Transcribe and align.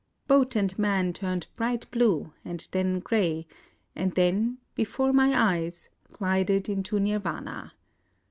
Boat 0.25 0.55
and 0.55 0.79
man 0.79 1.13
turned 1.13 1.45
bright 1.55 1.85
blue 1.91 2.33
and 2.43 2.67
IN 2.73 2.73
OSAKA 2.73 2.75
143 2.75 2.81
then 2.81 2.99
grey, 3.01 3.47
and 3.95 4.11
then, 4.15 4.57
before 4.73 5.13
my 5.13 5.31
eyes, 5.39 5.89
glided 6.11 6.67
into 6.67 6.99
Nirvana. 6.99 7.73